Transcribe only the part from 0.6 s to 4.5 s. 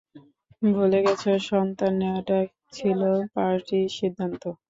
ভুলে গেছ সন্তান নেয়াটা ছিল পার্টির সিদ্ধান্ত?